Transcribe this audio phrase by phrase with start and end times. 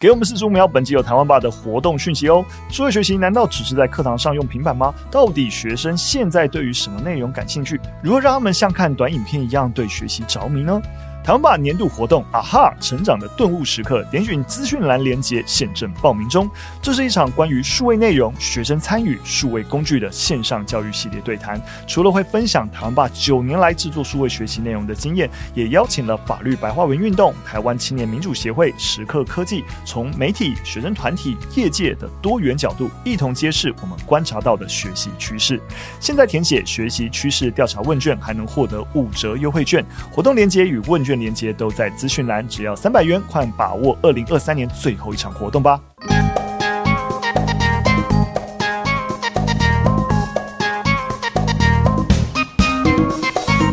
[0.00, 2.44] 给我们四十五秒，本集有台湾爸的活动讯息哦。
[2.70, 4.94] 数位学习难道只是在课堂上用平板吗？
[5.10, 7.80] 到底学生现在对于什么内容感兴趣？
[8.00, 10.80] 如何让他们像看短影片一样对学习着迷呢？
[11.28, 12.74] 台湾吧年度活动啊哈！
[12.80, 16.48] 成长的顿悟时刻，点选资讯栏连接，现正报名中。
[16.80, 21.60] 这是一场关于数位内容、学生参与数位工具的线上教育系列对谈。
[21.86, 35.60] 除了会分享台湾吧九年来制作数位学习内容的经验，也邀请了法律白话文运动、台湾青年民主协会、时刻科技，从媒体、学生团体、业界的多元角度，一同揭示我们观察到的学习趋势。
[36.00, 39.84] 现在填写学习趋势调查问卷，还能获得五折优惠券。
[40.10, 41.17] 活动链接与问卷。
[41.18, 45.80] 链接都在资讯栏，只要三百元，快把握二零二三年最后一场活动吧！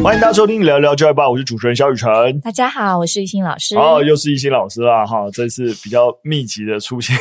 [0.04, 2.40] 欢迎大家收听聊聊教育吧，我是主持人肖雨辰。
[2.42, 3.76] 大家好，我是懿心老师。
[3.76, 5.04] 哦，又是懿心老师啦！
[5.04, 7.18] 哈，这次比较密集的出现。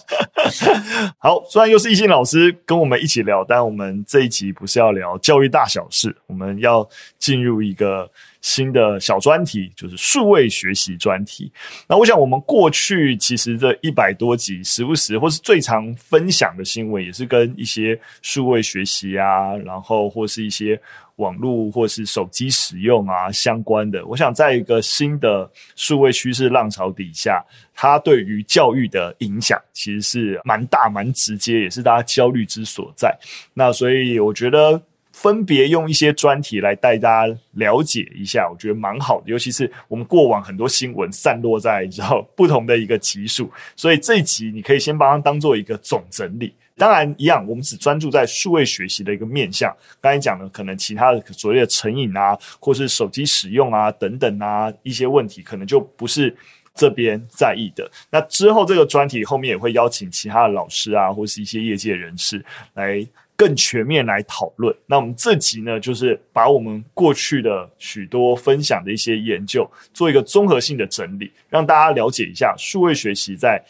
[1.18, 8.10] 好，虽然又是懿心老师跟我们一起聊，但我们这一集不是要聊教育大小事，我们要进入一个。
[8.42, 11.50] 新的小专题就是数位学习专题。
[11.88, 20.78] 那我想，我们过去其实这一百多集，时不时或是最常分享的新闻，也是跟一些数位学习啊，然后或是一些
[21.16, 24.04] 网络或是手机使用啊相关的。
[24.06, 33.16] 我想，在一个新的数位趋势浪潮底下，它对于教育的影响其实是蛮大、蛮直接，也是大家焦虑之所在。
[33.54, 34.82] 那所以，我觉得。
[35.22, 39.30] 分别用一些专题来带大家了解一下，我觉得蛮好的。
[39.30, 46.52] 尤其是我们过往很多新闻散落在之后不同的一个集数，所以这一集你可以先把它当做一个总整理。
[46.76, 49.72] 当然，一样我们只专注在数位学习的一个面向。
[50.00, 56.34] 刚才讲的可能其他的所谓的成瘾啊，或是手机使用啊等等啊一些问题，可能就不是
[56.74, 57.88] 这边在意的。
[58.10, 63.06] 那之后这个专题后面也会邀请其他的老师啊，或是一些业界人士来。
[63.36, 64.72] 更全面来讨论。
[64.86, 73.60] 那我们这集呢，就是把我们过去的许多分享的一些研究，做一个综合性的整理，让大家了解一下数位学习在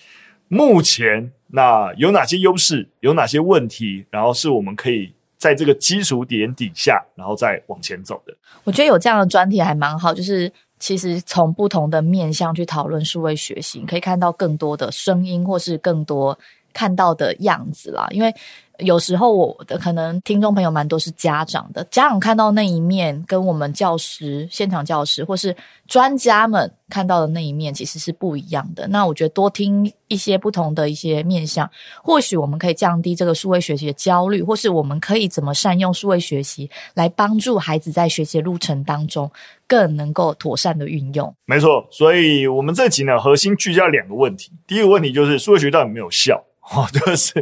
[0.49, 8.37] 目前那有哪些优势，有哪些问题，然后是我们可以在这个基础点底下，然后再往前走的。
[8.65, 16.39] 我觉得有这样的专题还蛮好，就是其实从不同的面向去讨论数位学习，可以看到更多的声音，或是更多
[16.75, 18.35] 看到的样子啦，因为。
[18.83, 25.57] 有时候我的可能听众朋友蛮多是家长的，家长看到那一面，跟我们教师、现场教师或是
[25.87, 28.87] 专家们看到的那一面其实是不一样的。
[28.89, 31.69] 那我觉得多听一些不同的一些面向，
[32.03, 39.31] 或许我们可以降低这个数位学习的焦虑，或是我们可以怎么善用数位学习来帮助孩子在学习的路程当中
[39.67, 41.35] 更能够妥善的运用。
[41.45, 44.51] 没错，所以我们这集呢，核心聚焦两个问题。
[44.67, 46.43] 第一个问题就是数位学到底有没有效？
[46.71, 47.35] 哦，就是，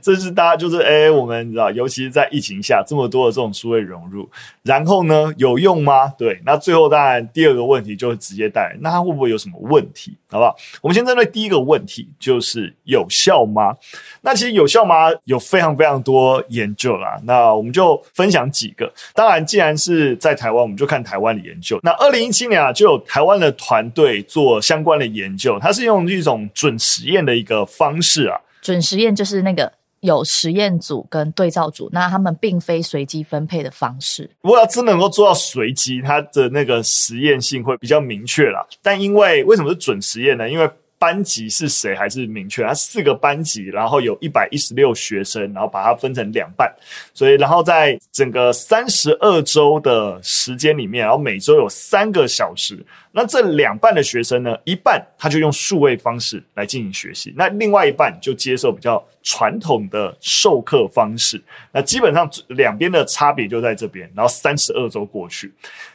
[0.00, 4.26] 这是大家就是，诶、我们知道，尤其是在疫情下，这么多的这种数位融入，
[4.62, 6.06] 然后呢，有用吗？
[6.16, 10.16] 对，那最后当然第二个问题就是直接带来，那它会不会有什么问题？
[10.30, 10.56] 好不好？
[10.80, 13.76] 我们先针对第一个问题，就是有效吗？
[14.22, 15.10] 那其实有效吗？
[15.24, 17.20] 有非常非常多研究啦。
[17.24, 18.90] 那我们就分享几个。
[19.12, 21.78] 当然，既然是在台湾，我们就看台湾的研究。
[21.82, 28.38] 那二零一七年啊，就有台湾的团队做相关的研究，它是用一种准实验的一个方式啊。
[28.62, 34.30] 准实验就是那个有实验组跟对照组，那他们并非随机分配的方式。
[34.40, 38.66] 如果要真能够做到随机，它的那个实验性会比较明确啦。
[38.80, 40.48] 但因为为什么是准实验呢？
[40.48, 40.70] 因为
[41.02, 46.72] 班级是谁还是明确，它四个班级，然后有一百一十六学生，然后把它分成两半，
[47.12, 52.78] 所以然后在整个三十二周的时间里面，然后每周有三个小时，
[53.10, 61.42] 那这两半的学生呢，一半他就用数位方式来进行学习，那另外一半就接受比较传统的授课方式，
[61.72, 65.52] 那基本上两边的差别就在这边，然后三十二周过去，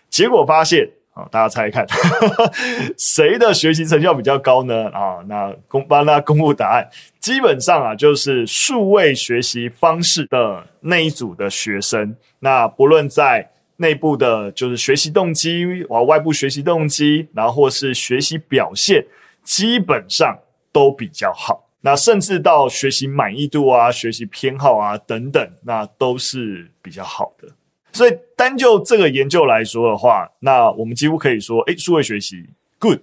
[0.09, 0.85] 结果发现。
[1.18, 1.84] 好，大家猜一看，
[2.96, 4.88] 谁的学习成效比较高呢？
[4.90, 6.88] 啊，那公帮大家公布答案，
[7.19, 19.04] 基本上啊，就是数位学习方式的那一组的学生，那不论在内部的，就是学习动机，啊外部学习动机，然后或是学习表现，
[19.42, 20.38] 基本上
[20.72, 21.63] 都比较好。
[21.81, 27.48] 那甚至到学习满意度啊、学习偏好啊等等，那都是比较好的。
[27.94, 32.50] 所以单就这个研究来说的话，那我们几乎可以说，诶，数位学习
[32.80, 33.00] good。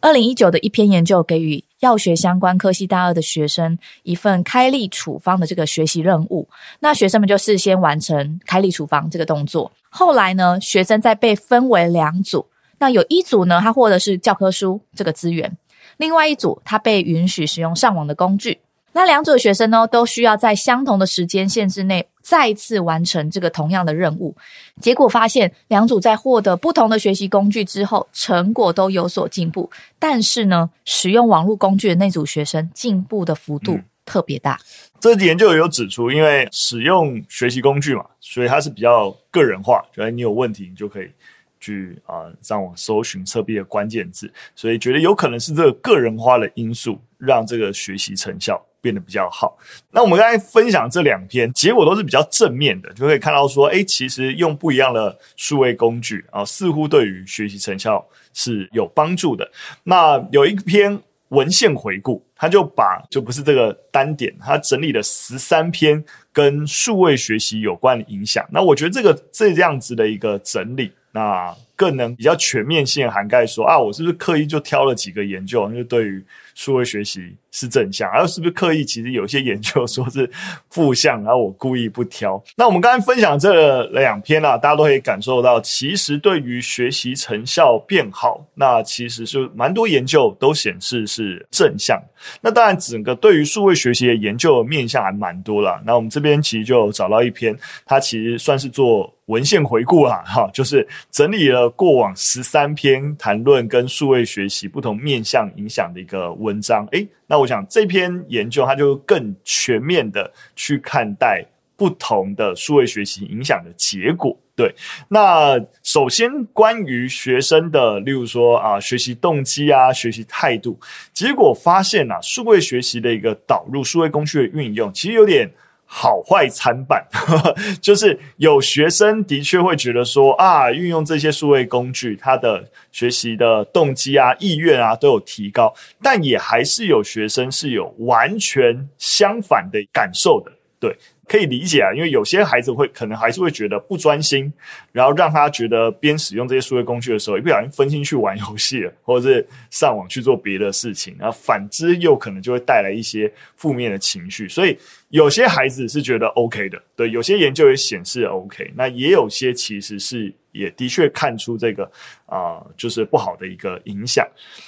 [0.00, 6.48] 二零一九的一篇研究给予药学相关科系大二的学生一份开立处方的这个学习任务，
[6.80, 9.70] 那学生们就事先完成开立处方这个动作。
[9.90, 12.46] 后来呢，学生再被分为两组，
[12.78, 15.56] 那有一组呢，他获得是教科书这个资源。
[15.98, 18.58] 另外一组他被允许使用上网的工具。
[18.92, 24.36] 那两组的学生呢，都需要在相同的时间限制内再次完成这个同样的任务。
[24.80, 29.70] 结果发现，两组在获得不同的学习工具之后，成果都有所进步。
[29.98, 34.58] 但是呢，使用网络工具的那组学生进步的幅度特别大。
[34.62, 39.82] 嗯，这研究有指出，因为使用学习工具嘛，所以它是比较个人化。
[39.94, 41.10] 觉得你有问题，你就可以
[41.58, 49.56] 去啊上网搜寻测壁的关键字，所以觉得有可能是这个个人化的因素让这个学习成效变得比较好。
[49.90, 59.50] 那我们刚才分享这两篇，结果都是比较正面的，就可以看到说，诶，其实用不一样的数位工具啊，似乎对于学习成效是有帮助的。
[59.84, 68.46] 那有一篇文献回顾，他就把就不是这个单点，他整理了十三篇跟数位学习有关的影响。
[68.50, 76.24] 那我觉得这个这样子的一个整理，那更能比较全面性涵盖说啊，我是不是刻意就挑了几个研究，就对于
[76.54, 78.84] 数位学习是正向，然后是不是刻意？
[78.84, 80.30] 其实有些研究说是
[80.68, 82.42] 负向，然后我故意不挑。
[82.56, 92.00] 那我们刚才分享这两篇啊，大家都可以感受到，其实对于学习成效变好，那其实是蛮多研究都显示是正向。
[92.40, 95.82] 那当然，整个对于数位学习的研究面向还蛮多啦。
[95.84, 111.44] 那我们这边其实就找到一篇，它其实算是做文献回顾啊，哈，就是整理了过往十三篇谈论跟数位学习不同面向影响的一个文章，诶，那我想这篇研究它就更全面的去看待
[111.76, 114.36] 不同的数位学习影响的结果。
[114.54, 114.74] 对，
[115.08, 120.78] 那首先关于学生的，例如说啊，学习动机啊，学习态度，
[121.12, 125.50] 结果发现啊，数位学习的一个导入，数位工具的运用，其实有点。
[125.94, 127.06] 好坏参半，
[127.82, 140.50] 就是有学生的确会觉得说啊，运用这些数位工具，他的学习的动机啊、意愿啊都有提高，但也还是有学生是有完全相反的感受的，
[140.82, 140.98] 对。
[141.28, 144.52] 可以理解啊，因为有些孩子会可能还是会觉得不专心，
[144.90, 154.46] 然后让他觉得边使用这些数位工具的时候，一不小心分心去玩游戏了，或者是上网去做别的事情，然后反之又可能就会带来一些负面的情绪。
[154.46, 154.76] 所以
[155.08, 161.90] 有些孩子是觉得 OK 的，对，有些研究也显示 OK，那也有些其实是也的确看出这个
[162.26, 164.26] 啊、就是不好的一个影响。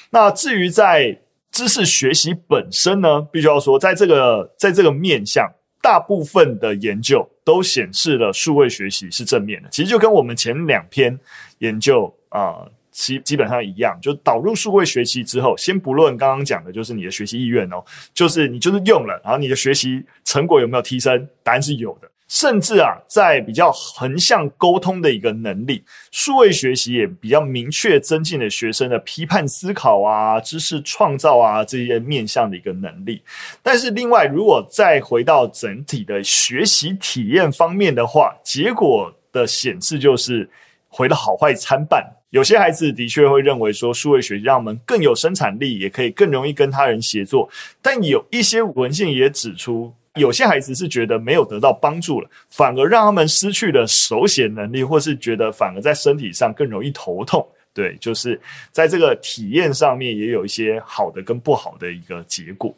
[0.08, 1.18] 那至于在
[1.50, 5.46] 知识学习本身呢，必须要说，在这个在这个面向。
[5.84, 11.20] 大部分的研究都显示了数位学习是正面的，其实就跟我们前两篇
[11.58, 17.84] 研究啊，基、基本上一样，就导入数位学习之后，先不论刚刚讲的，就是你的学习意愿哦，
[18.14, 21.28] 就是你就是用了，然后你的学习成果有没有提升？
[21.42, 22.10] 答案是有的。
[22.26, 33.22] 甚至啊，在比较横向沟通的一个能力，数位学习也比较明确增进了学生的批判思考啊、知识创造啊这些面向的一个能力。
[33.62, 40.48] 但是另外，如果再回到整体的学习体验方面的话，结果的显示就是
[40.88, 42.04] 回的好坏参半。
[42.30, 47.48] 有些孩子的确会认为说，数位学习让我们更有生产力，也可以更容易跟他人协作。
[47.80, 57.44] 但有一些文献也指出，有些孩子是觉得没有得到帮助了，反而让他们失去了手写能力，或是觉得反而在身体上更容易头痛。
[57.72, 58.40] 对，就是
[58.70, 62.72] 在这个体验上面也有一些好的跟不好的一个结果。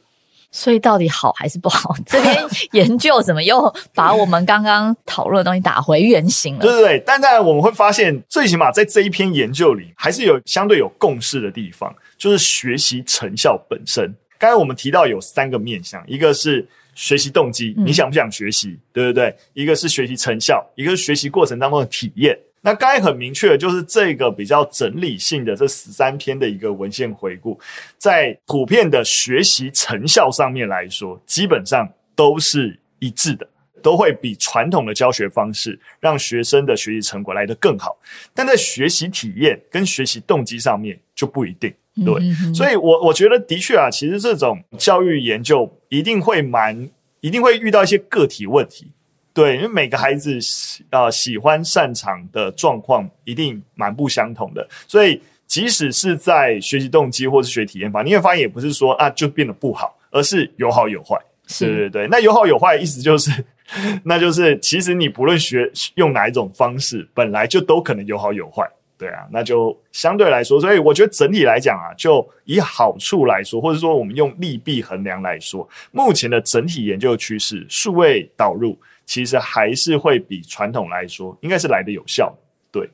[0.51, 1.95] 所以到底好还是不好？
[2.07, 2.35] 这边
[2.73, 6.61] 研究怎么又把我们刚刚讨论的东西打回原形了？
[6.63, 14.11] 对对对，但当然我们会发现，最起码在这一篇研究里，还是有相对有共识的地方，就是学习成效本身。
[14.39, 16.67] 刚才我们提到有三个面向，一个是。
[16.97, 18.71] 学习动机，你想不想学习？
[18.71, 19.37] 嗯、对不对？
[19.53, 22.37] 一个是学习成效，一个是学习过程当中的体验。
[22.63, 27.57] 那刚才很明确的就是这个比较整理性的这十三篇的一个文献回顾，
[27.97, 33.49] 在普遍的学习成效上面来说，基本上都是一致的，
[33.83, 37.97] 都会比传统的教学方式让学生的学习成果来得更好。
[38.35, 41.73] 但在学习体验跟学习动机上面就不一定。
[42.05, 46.89] 对，所以我我觉得的确啊，其实这种教育研究一定会蛮，
[47.21, 48.91] 一定会遇到一些个体问题。
[49.33, 61.19] 对，因为每个孩子喜啊、呃、喜欢擅长的状况一定蛮不相同的，所以即使是在学习动机或是学体验法，你会发现也不是说啊就变得不好，而是有好有坏。
[61.49, 63.31] 是对对对，那有好有坏的意思就是，
[64.03, 68.69] 那就是其实你不论学用哪一种方式，本来就都可能有好有坏。
[68.99, 82.35] 对啊，那就相对来说，所以我觉得整体来讲啊，就以好处来说，或者说我们用利弊衡量来说，目前的整体研究趋势，数位导入其实还是会比传统来说，应该是来得有效。
[82.73, 82.89] 对，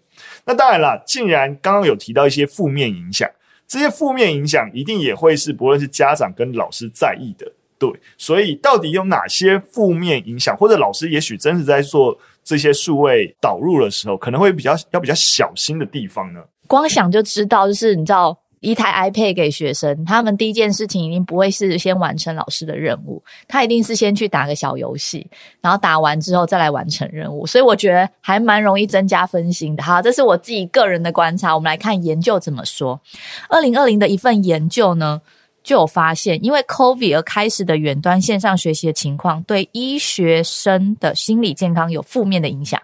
[0.45, 3.29] 那当然了，既然刚刚有提到一些负面影响，
[3.69, 7.51] 这些负面影响一定也会是不论是家长跟老师在意的。
[7.79, 16.41] 对，所以到底有哪些负面影响，或者老师也许真是在做这些数位导入的时候，可能会比较要比较小心的地方呢？
[16.67, 18.39] 光想就知道，就是你知道。
[18.63, 25.29] 一台 iPad 给学生，他们第一件事情一定不会是先完成老师的任务，他一定是先去打个小游戏，
[25.61, 27.45] 然后打完之后再来完成任务。
[27.45, 29.83] 所以我觉得还蛮容易增加分心的。
[29.83, 31.53] 好，这是我自己个人的观察。
[31.53, 33.01] 我们来看研究怎么说。
[33.49, 35.21] 二零二零的一份研究呢，
[35.63, 42.81] 就有发现，因为 COVID 而开始的远端线上学习的情况，对医学生的心理健康有负面的影响。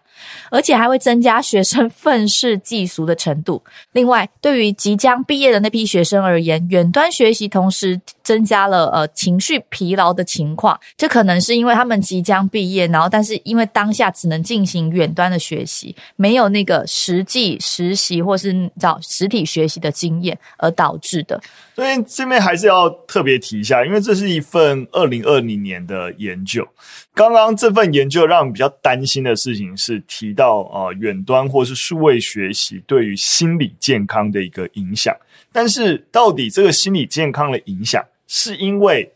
[0.51, 3.63] 而且还会增加学生愤世嫉俗的程度。
[3.93, 10.79] 另外，对于即将毕业的那批学生而言，远端学习同时增加了呃情绪疲劳的情况。
[10.97, 21.41] 这可能是因为他们即将毕业，然后但是因为当下只能进行远端的学习，没有那个实际实习或是找实体学习的经验而导致的。
[21.75, 26.67] 所以这边还是要特别提一下，因为这是一份二零二零年的研究。
[27.15, 35.15] 刚刚这份研究让我比较担心的事情是提到呃远端或是数位学习对于心理健康的一个影响，
[35.53, 39.13] 但是到底这个心理健康的影响是因为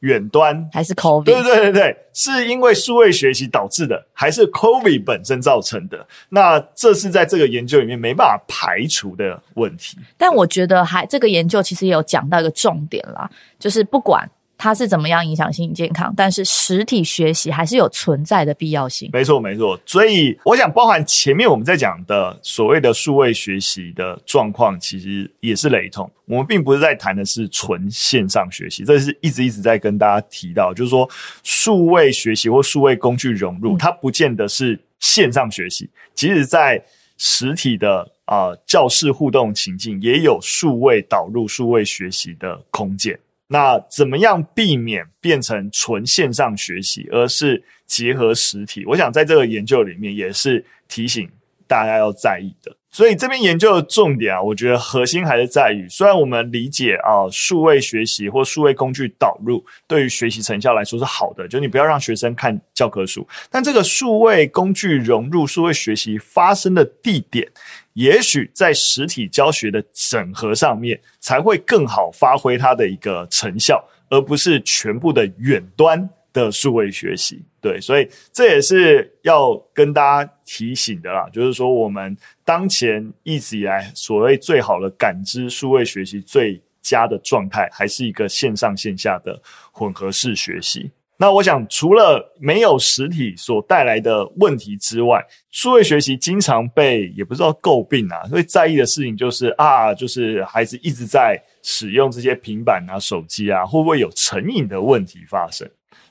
[0.00, 1.24] 远端还是 COVID？
[1.24, 6.06] 对对对对，是因为数位学习导致的，还是 COVID 本身造成的？
[6.30, 9.98] 那这是在这个研究里面没办法排除的问题。
[10.16, 14.28] 但我觉得还这个研究其实也有讲到一个重点啦，就是不管。
[14.62, 16.12] 它是怎么样影响心理健康？
[16.14, 19.08] 但是实体学习还是有存在的必要性。
[19.10, 19.80] 没错，没错。
[19.86, 26.08] 所以我想，包含前面我们在讲的所谓的数位学习的状况，其实也是雷同。
[26.26, 31.08] 我们并不是在谈的是纯线上学习，这是一直一直在跟大家提到，就是说
[31.42, 36.84] 数位学习或数位工具融入，它不见得是线上学习，即使在
[37.16, 43.18] 实体的啊、呃、教室互动情境，也有数位导入数位学习的空间。
[43.52, 48.84] 那怎么样避免变成纯线上学习，而是结合实体？
[48.86, 51.28] 我想在这个研究里面也是提醒
[51.66, 52.76] 大家要在意的。
[52.90, 67.46] 所以这边研究的重点啊，我觉得核心还是在于，虽然我们理解啊，数位学习或数位工具导入对于学习成效来说是好的，就你不要让学生看教科书，但这个数位工具融入数位学习发生的地点，
[67.92, 76.10] 也许在实体教学的整合上面才会更好发挥它的一个成效，而不是全部的远端。
[76.32, 77.44] 的数位学习。
[77.60, 89.40] 对，所以这也是要跟大家提醒的啦，就是说我们当前一直以来所谓最好的感知数位学习最佳的状态，还是一个线上线下的
[89.72, 90.90] 混合式学习。
[91.18, 105.70] 那我想，除了没有实体所带来的问题之外，数位学习经常被也不知道诟病啊，所以在意的事情就是啊，就是孩子一直在使用这些平板啊、手机啊，会不会有成瘾的问题发生？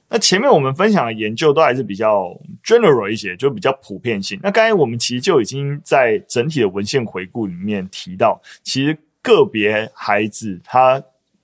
[0.09, 4.39] 那前面我们分享的研究都还是比较 general 一些，就比较普遍性。
[4.41, 11.01] 那刚才我们其实就已经在整体的文献回顾里面提到，其实个别孩子他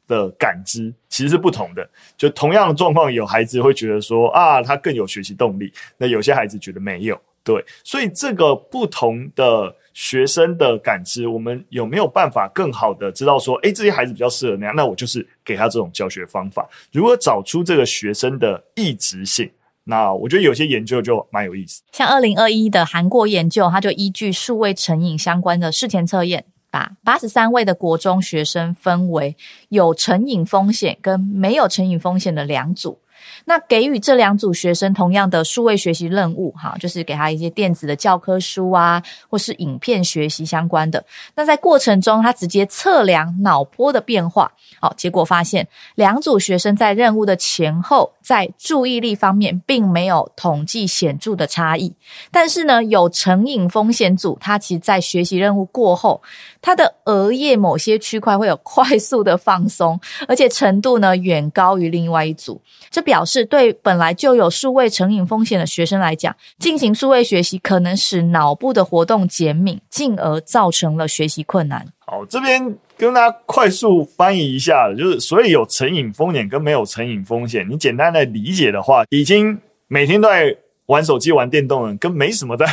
[0.07, 16.69] 的感知其实是不同的，就同样的状况，有孩子会觉得说啊，他更有学习动力，那有些孩子觉得没有，对，所以这个不同的学生的感知，我们有没有办法更好的知道说，诶，这些孩子比较适合那样，那我就是给他这种教学方法。
[16.91, 19.49] 如何找出这个学生的异质性，
[19.85, 21.81] 那我觉得有些研究就蛮有意思。
[21.93, 26.45] 像二零二一的韩国研究，它就依据数位成瘾相关的事前测验。
[26.69, 29.37] 把八十三位的国中学生分为
[29.69, 32.99] 有成瘾风险跟没有成瘾风险的两组。
[33.46, 41.03] 那给予这两组学生同样的数位学习任务，哈，就是给他一些电子的教科书啊，或是影片学习相关的。
[41.36, 51.94] 那在过程中，他直接测量脑波的变化，好，结果发现两组学生在任务的前后，在注意力方面并没有统计显著的差异。
[52.32, 56.22] 但是呢，有成瘾风险组，他其实在学习任务过后，
[56.62, 62.62] 他的额叶某些区块会有快速的放松，而且程度呢远高于另外一组。
[62.91, 63.45] 这表示。
[63.45, 71.85] 对本来就有数位成瘾风险的学生来讲，进行数位学习可能使脑部的活动减敏，进而造成了学习困难。
[72.00, 79.57] 好，这边跟大家快速翻译一下，就是所以有成瘾风险跟没有成瘾风险，你简单的理解的话，已经
[79.88, 82.65] 每天都在玩手机、玩电动的人，跟没什么在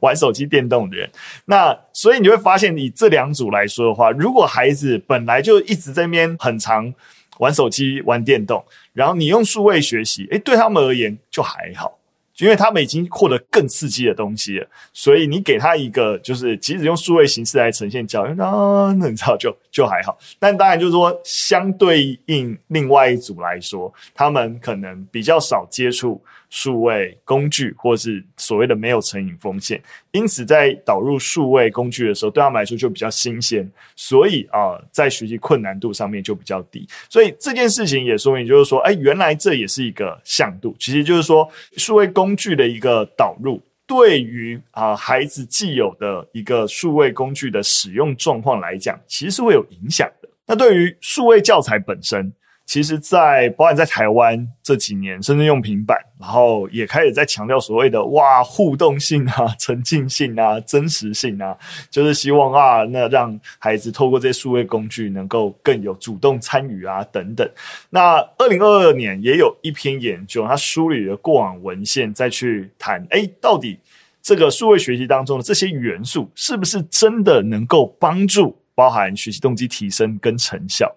[0.00, 1.10] 玩手机、电动的人。
[1.46, 6.92] 那所以你会发现，以这两组来说的话，如果孩子本来就一直在那边很常
[7.38, 8.64] 玩手机、玩电动。
[8.92, 11.98] 然后你用数位学习，诶，对他们而言就还好，
[12.38, 20.18] 因为他们已经获得更刺激的东西了，所以你给他一个就是即使用数位形式来呈现教育，那那你知道就就还好。
[20.38, 26.20] 但当然就是说，相对应另外一组来说，他们可能比较少接触
[26.50, 29.80] 数位工具，或是所谓的没有成瘾风险，
[30.10, 33.66] 因此在导入数位工具的时候，对他们来说就比较新鲜，
[33.96, 36.86] 所以啊、在学习困难度上面就比较低。
[37.08, 50.28] 所以这件事情也说明，就是说，哎，原来这也是一个向度，其实就是说，数位工具的一个导入，对于啊、孩子既有的一个数位工具的使用状况来讲，其实是会有影响的。
[50.46, 52.32] 那对于数位教材本身，
[52.70, 61.58] 其实在，包含在台湾这几年，甚至用平板，然后也开始在强调所谓的哇互动性啊、沉浸性啊、真实性啊，
[61.90, 67.44] 就是希望啊，那让孩子透过这些数位工具，能够更有主动参与啊等等。
[67.88, 73.80] 那二零二二年也有一篇研究，他梳理了过往文献，再去谈，哎，到底
[74.22, 80.88] 这个数位学习当中的这些元素，是不是真的能够帮助包含学习动机提升跟成效？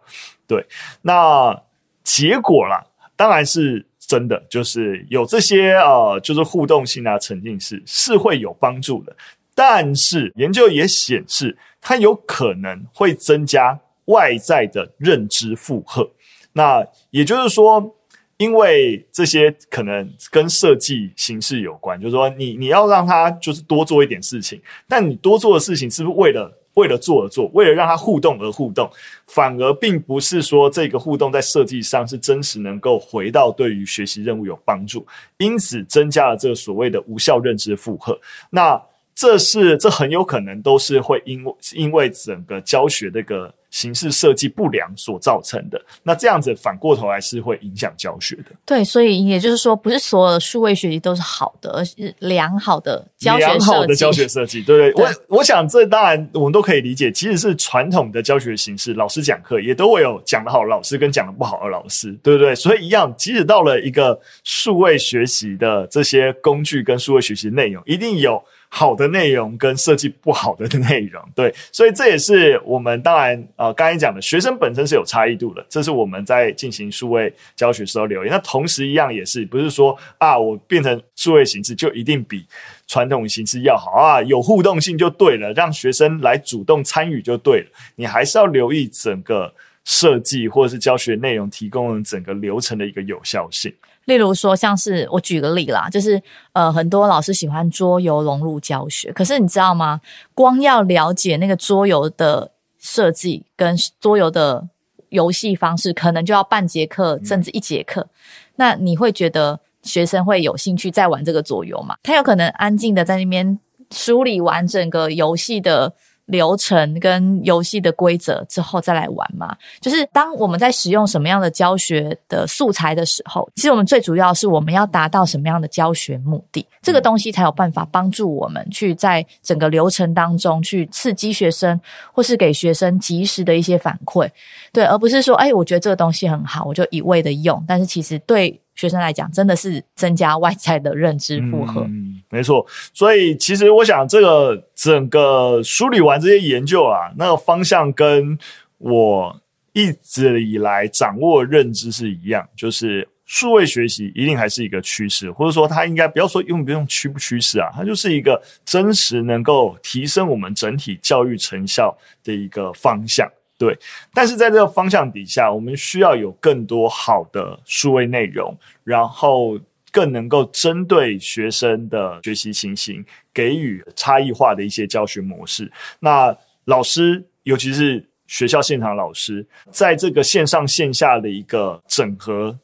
[0.45, 0.65] 对，
[1.01, 1.57] 那
[2.03, 2.83] 结果啦，
[3.15, 9.15] 当然是真的，就是有这些呃，就是互动性啊、沉浸式是会有帮助的。
[9.55, 16.09] 但是研究也显示，它有可能会增加外在的认知负荷。
[16.51, 17.95] 那也就是说，
[18.37, 26.51] 因为这些可能跟设计形式有关，就是说你你要让他就是多做一点事情，但你多做的事情是不是为了？
[26.75, 28.89] 为了做而做，为了让他互动而互动，
[29.27, 35.05] 反而并不是说这个互动在设计上是真实能够回到对于学习任务有帮助，
[35.37, 38.19] 因此增加了这个所谓的无效认知负荷。
[38.49, 38.81] 那
[39.15, 43.53] 这是这很有可能都是会因为因为整个教学这个。
[43.73, 48.51] 形式设计不良所造成的，那这样子反过头来是会影响教学的。
[48.67, 53.03] 对，所以也就是说，不是所有的数位学习都是好的，而是良好的。
[53.21, 55.03] 良好的教学设计，对对，对。
[55.03, 62.53] 我我想这当然我们都可以理解，即使是传统的教学形式，老师讲课也都会有讲得好的老师跟讲得不好的老师，对不对？
[62.53, 68.39] 所以一样，即使到了一个数位学习的这些工具跟数位学习内容，一定有。
[68.75, 78.29] 好的内容跟设计不好的内容，对，所以这也是我们当然呃刚才讲的学生本身是有差异度的，这是我们在进行数位教学时候留意。
[78.29, 82.43] 那同时一样也是不是说啊我变成数位形式就一定比
[82.87, 89.53] 传统形式要好啊，有互动性就对了，让学生来主动参与就对了，你还是要留意整个
[89.85, 93.71] 设计或者是教学内容提供的整个流程的一个有效性。
[94.05, 100.01] 例如说，像是我举个例啦，就是呃，很多老师喜欢桌游融入教学，可是你知道吗？
[100.33, 104.67] 光要了解那个桌游的设计跟桌游的
[105.09, 108.07] 游戏方式，可能就要半节课甚至一节课。
[108.55, 111.95] 那你会觉得学生会有兴趣再玩这个桌游吗？
[112.03, 113.57] 他有可能安静的在那边
[113.91, 115.93] 梳理完整个游戏的。
[116.25, 131.79] 流程跟游戏的规则之后再来玩嘛，就是当我们在使用什么样的教学的素材的时候，其实我们最主要是我们要达到什么样的教学目的，这个东西才有办法帮助我们去在整个流程当中去刺激学生，
[132.13, 134.29] 或是给学生及时的一些反馈，
[134.71, 138.59] 对，而不是说，哎，我觉得这个东西很好，我就一味的用，但是其实对。
[138.75, 141.81] 学生来讲，真的是增加外在的认知负荷。
[141.81, 142.65] 嗯，没错。
[142.93, 148.37] 所以其实我想，这个整个梳理完这些研究啊，那个方向跟
[148.79, 149.41] 我
[149.73, 163.27] 一直以来掌握认知是一样，就是数位学习一定还是一个趋势，或者说它应该不要说用不用趋不趋势啊，它就是一个真实能够提升我们整体教育成效的一个方向。
[163.55, 163.77] 对，
[164.13, 169.57] 但是在这个方向底下，我们需要有更多好的数位内容，然后
[169.91, 175.71] 更能够针对学生的学习情形，给予差异化的一些教学模式。
[175.99, 176.35] 那
[176.65, 182.57] 老师，尤其是学校现场老师，在这个线上线下的一个整合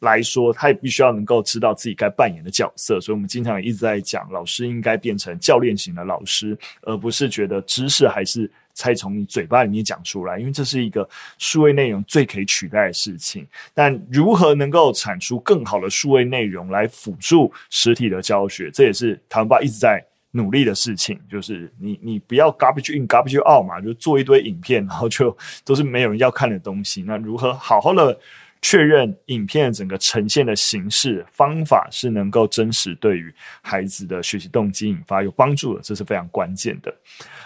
[0.00, 2.98] 来说，他也必须要能够知道自己该扮演的角色。
[3.00, 8.50] 所以，我们经常一直在讲，老师应该变成教练型的老师，而不是觉得知识还是。
[8.80, 13.46] 才从你嘴巴里面讲出来，因为这是一个数位内容最可以取代的事情。
[13.74, 21.20] 但如何能够产出更好的数位内容来辅助实体的教学，这也是台湾爸一直在努力的事情。
[21.28, 27.02] 就是你你不要 garbage in garbage out 嘛，就做一堆影片，然后就都是没有人要看的东西。
[27.02, 28.18] 那如何好好的
[28.62, 36.94] 确认影片整个呈现的形式方法是能够真实对于孩子的学习动机引发有帮助的，这是非常关键的。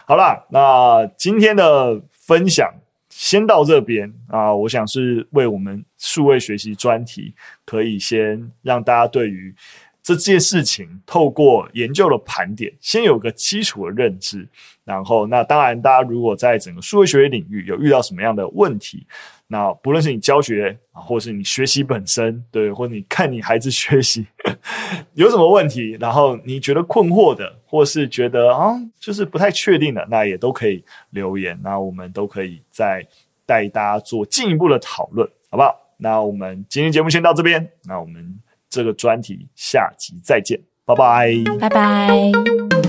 [0.06, 2.72] 好啦，那今天的分享
[3.08, 7.32] 先到这边啊，我想是为我们数位学习专题
[7.64, 9.54] 可以先让大家对于
[10.02, 14.46] 这件事情，透过研究的盘点，先有个基础的认知。
[14.84, 19.06] 然后，那当然，大家如果在整个数位学习领域有遇到什么样的问题，
[19.54, 24.26] 那不论是你教学啊，或是你学习本身，对，或者你看你孩子学习
[25.14, 33.06] 有什么问题，然后你觉得困惑的，或是觉得啊，就是不太确定的，那也都可以留言，那我们都可以再
[33.46, 35.72] 带大家做进一步的讨论，好不好？
[35.98, 38.36] 那我们今天节目先到这边，那我们
[38.68, 42.83] 这个专题下集再见，拜拜，拜拜。